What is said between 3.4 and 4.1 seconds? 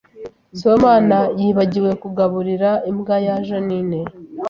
Jeaninne